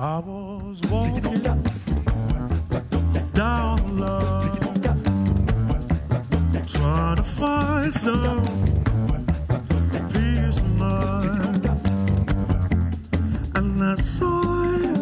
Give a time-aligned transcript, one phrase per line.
[0.00, 1.42] I was walking
[3.32, 4.44] down love,
[6.68, 8.44] trying to find some
[10.12, 11.66] peace of mind,
[13.56, 14.94] and I saw you.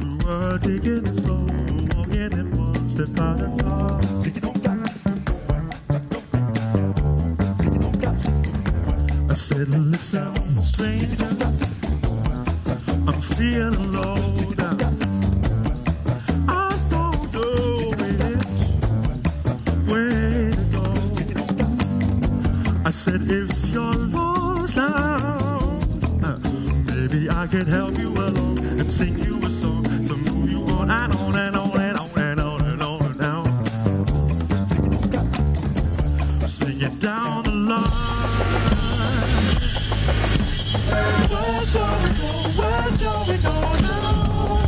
[0.00, 1.46] You were taking it slow,
[1.94, 3.52] walking and it was the part of.
[9.30, 11.28] I said, listen, stranger
[23.02, 25.76] said, if you're lost now,
[26.94, 30.88] maybe I can help you along and sing you a song to move you on
[30.88, 31.61] and on and on
[36.98, 37.90] down the line.
[41.30, 42.28] Where shall we go?
[42.58, 44.62] Where shall we go now?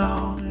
[0.00, 0.49] Down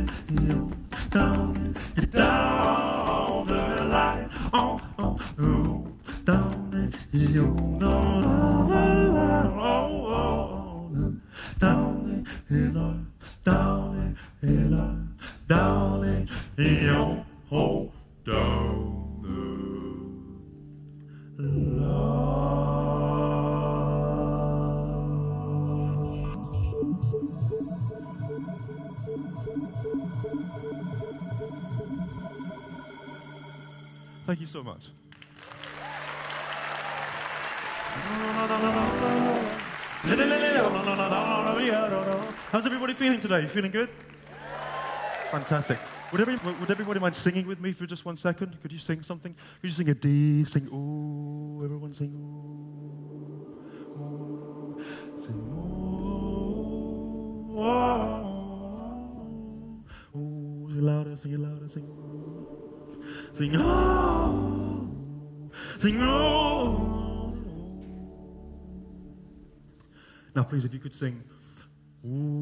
[27.50, 27.62] Thank
[34.42, 34.82] you so much.
[42.52, 43.48] How's everybody feeling today?
[43.48, 43.90] Feeling good?
[45.32, 45.80] Fantastic.
[46.12, 48.62] Would, every, would everybody mind singing with me for just one second?
[48.62, 49.34] Could you sing something?
[49.62, 50.46] Could you sing a D?
[50.46, 51.64] Sing ooh.
[51.64, 52.89] Everyone sing ooh.
[61.22, 61.68] Sing it louder.
[61.68, 63.38] Sing it.
[63.38, 63.56] Sing.
[63.58, 64.90] Oh.
[65.80, 67.34] Sing oh.
[70.34, 71.24] Now, please, if you could sing.
[72.06, 72.39] Ooh.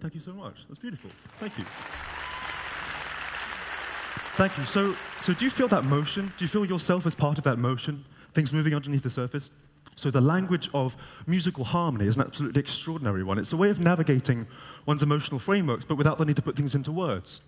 [0.00, 0.64] Thank you so much.
[0.68, 1.10] That's beautiful.
[1.38, 1.64] Thank you.
[4.36, 4.64] Thank you.
[4.64, 6.32] So, so do you feel that motion?
[6.38, 8.04] Do you feel yourself as part of that motion?
[8.32, 9.50] Things moving underneath the surface?
[9.96, 10.96] So the language of
[11.26, 13.38] musical harmony is an absolutely extraordinary one.
[13.38, 14.46] It's a way of navigating
[14.86, 17.42] one's emotional frameworks, but without the need to put things into words.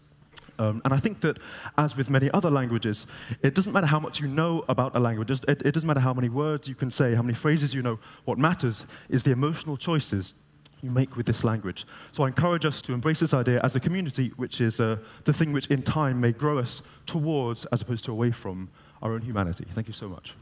[0.60, 1.38] Um, and I think that,
[1.78, 3.06] as with many other languages,
[3.42, 5.30] it doesn't matter how much you know about a language.
[5.30, 7.98] It, it doesn't matter how many words you can say, how many phrases you know.
[8.26, 10.34] What matters is the emotional choices
[10.82, 11.86] you make with this language.
[12.12, 15.32] So I encourage us to embrace this idea as a community, which is uh, the
[15.32, 18.68] thing which in time may grow us towards, as opposed to away from,
[19.02, 19.64] our own humanity.
[19.70, 20.34] Thank you so much.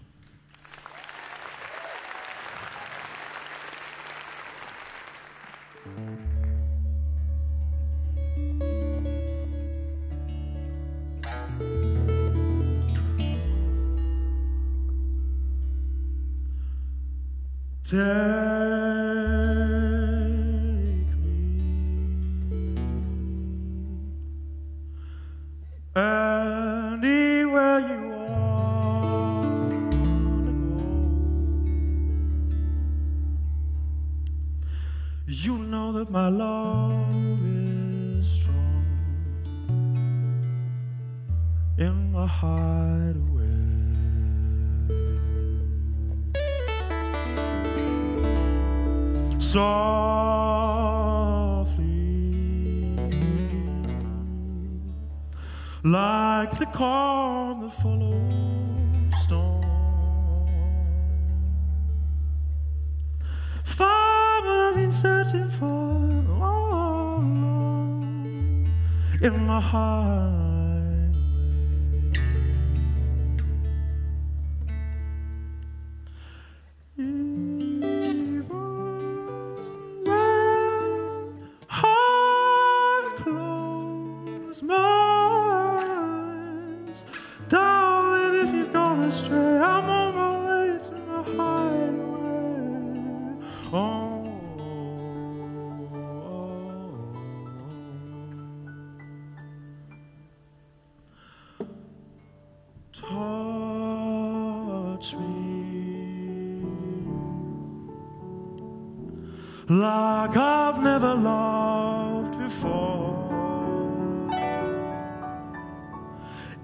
[17.89, 17.97] Take
[21.25, 21.57] me
[25.97, 29.99] anywhere you want to
[30.77, 30.85] go.
[35.27, 38.85] You know that my love is strong
[41.79, 43.58] in my hideaway.
[49.49, 49.65] Softly,
[55.83, 59.63] like the calm that follows storm.
[63.65, 65.65] Far I've been searching for
[66.43, 68.69] all along
[69.23, 70.68] in my highway.
[109.69, 113.17] Like I've never loved before.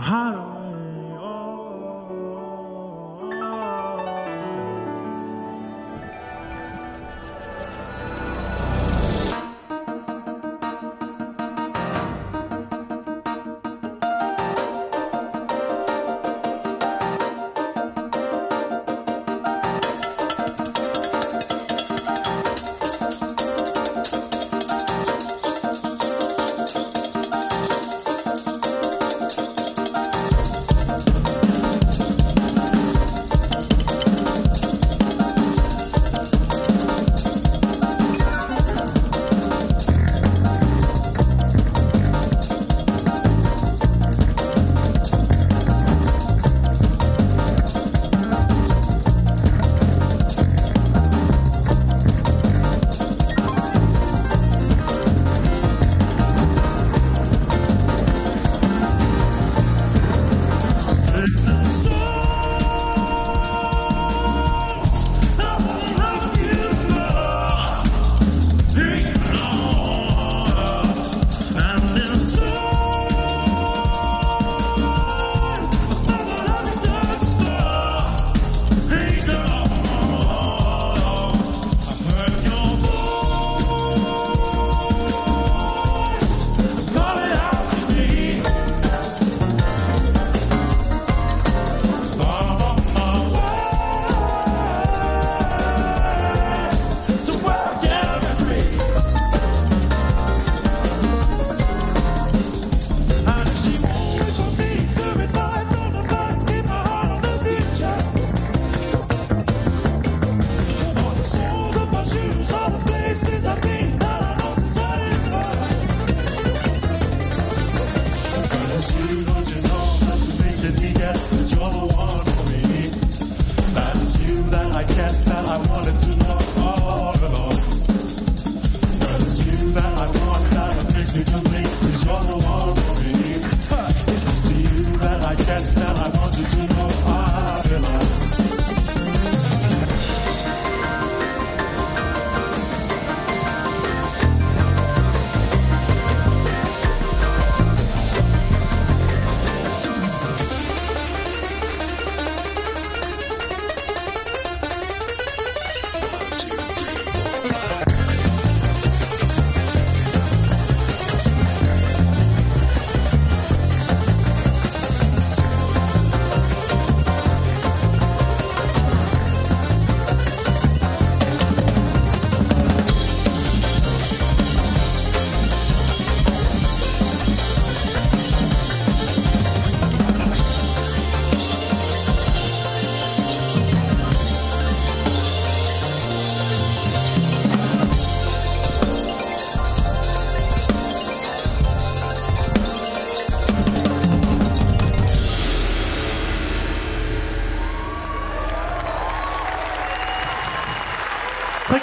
[0.00, 0.53] Hideaway,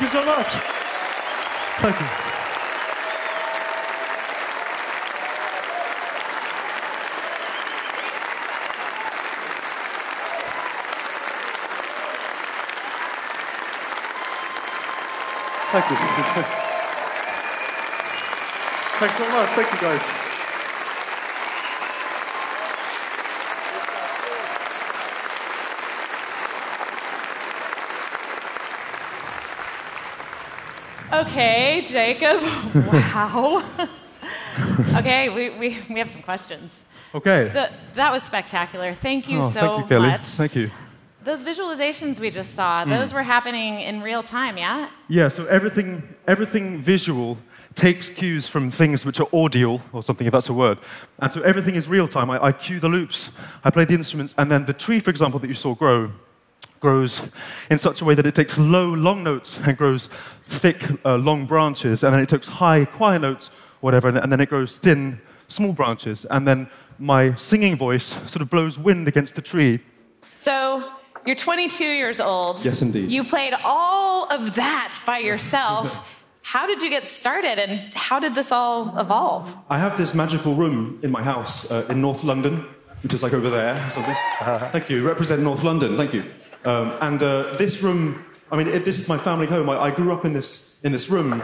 [0.01, 0.47] Thank you so much.
[1.77, 2.05] Thank you.
[15.69, 15.97] Thank you.
[18.97, 19.49] Thanks so much.
[19.49, 20.20] Thank you, guys.
[31.11, 32.41] Okay, Jacob.
[32.91, 33.63] Wow.
[34.95, 36.71] okay, we, we, we have some questions.
[37.13, 37.49] Okay.
[37.49, 38.93] The, that was spectacular.
[38.93, 40.07] Thank you oh, so thank you, Kelly.
[40.07, 40.21] much.
[40.21, 40.71] Thank you.
[41.23, 42.91] Those visualizations we just saw, Hmm.
[42.91, 44.89] those were happening in real time, yeah?
[45.07, 47.37] Yeah, so everything, everything visual
[47.75, 50.77] takes cues from things which are audial, or something, if that's a word.
[51.19, 52.29] And so everything is real time.
[52.29, 53.29] I, I cue the loops,
[53.63, 56.11] I play the instruments, and then the tree, for example, that you saw grow,
[56.81, 57.21] grows
[57.69, 60.09] in such a way that it takes low, long notes and grows
[60.45, 64.41] thick, uh, long branches, and then it takes high, quiet notes, whatever, and, and then
[64.41, 66.69] it grows thin, small branches, and then
[66.99, 69.79] my singing voice sort of blows wind against the tree.
[70.39, 70.91] So
[71.25, 72.65] you're 22 years old.
[72.65, 73.09] Yes, indeed.
[73.09, 76.07] You played all of that by yourself.
[76.41, 79.55] how did you get started and how did this all evolve?
[79.69, 82.65] I have this magical room in my house uh, in North London,
[83.03, 84.15] which is like over there or something.
[84.71, 85.05] Thank you.
[85.07, 85.97] Represent North London.
[85.97, 86.23] Thank you.
[86.65, 89.69] Um, and uh, this room, I mean, it, this is my family home.
[89.69, 91.41] I, I grew up in this, in this room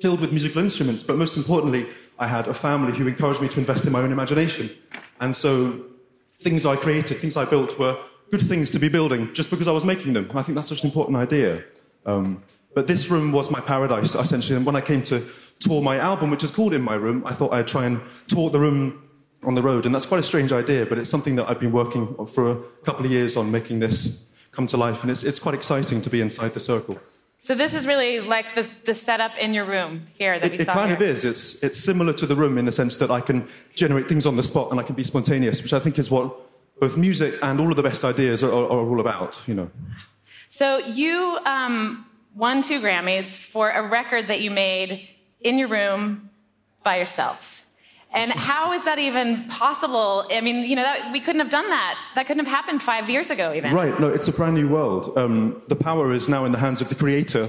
[0.00, 1.86] filled with musical instruments, but most importantly,
[2.18, 4.70] I had a family who encouraged me to invest in my own imagination.
[5.20, 5.84] And so
[6.40, 7.98] things I created, things I built were
[8.30, 10.30] good things to be building just because I was making them.
[10.34, 11.64] I think that's such an important idea.
[12.06, 12.42] Um,
[12.74, 14.56] but this room was my paradise, essentially.
[14.56, 15.26] And when I came to
[15.60, 18.50] tour my album, which is called In My Room, I thought I'd try and tour
[18.50, 19.03] the room
[19.46, 19.86] on the road.
[19.86, 22.56] And that's quite a strange idea, but it's something that I've been working for a
[22.84, 24.22] couple of years on making this
[24.52, 25.02] come to life.
[25.02, 26.98] And it's, it's quite exciting to be inside the circle.
[27.40, 30.58] So this is really like the, the setup in your room here that It, we
[30.60, 30.96] it saw kind here.
[30.96, 31.24] of is.
[31.24, 34.36] It's, it's similar to the room in the sense that I can generate things on
[34.36, 36.34] the spot and I can be spontaneous, which I think is what
[36.80, 39.70] both music and all of the best ideas are, are, are all about, you know.
[40.48, 45.06] So you um, won two Grammys for a record that you made
[45.40, 46.30] in your room
[46.82, 47.63] by yourself.
[48.14, 50.24] And how is that even possible?
[50.30, 51.98] I mean, you know, that, we couldn't have done that.
[52.14, 53.74] That couldn't have happened five years ago, even.
[53.74, 55.16] Right, no, it's a brand new world.
[55.18, 57.48] Um, the power is now in the hands of the creator,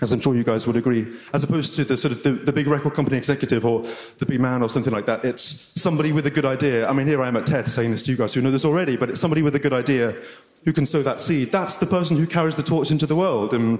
[0.00, 2.52] as I'm sure you guys would agree, as opposed to the sort of the, the
[2.52, 3.86] big record company executive or
[4.18, 5.24] the big man or something like that.
[5.24, 5.44] It's
[5.80, 6.88] somebody with a good idea.
[6.88, 8.64] I mean, here I am at TED saying this to you guys who know this
[8.64, 10.16] already, but it's somebody with a good idea
[10.64, 11.52] who can sow that seed.
[11.52, 13.54] That's the person who carries the torch into the world.
[13.54, 13.78] And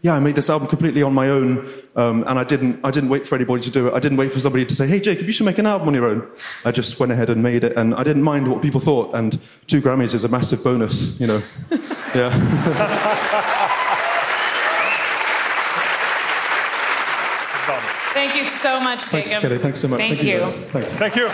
[0.00, 3.08] yeah, I made this album completely on my own, um, and I didn't, I didn't
[3.08, 3.94] wait for anybody to do it.
[3.94, 5.94] I didn't wait for somebody to say, hey, Jacob, you should make an album on
[5.94, 6.24] your own.
[6.64, 9.40] I just went ahead and made it, and I didn't mind what people thought, and
[9.66, 11.42] two Grammys is a massive bonus, you know.
[12.14, 12.30] yeah.
[18.14, 19.10] Thank you so much, Jacob.
[19.10, 19.58] Thanks, Kelly.
[19.58, 19.98] Thanks so much.
[19.98, 20.30] Thank you.
[20.30, 20.38] you.
[20.40, 20.54] guys.
[20.54, 20.94] Thanks.
[20.94, 21.28] Thank you.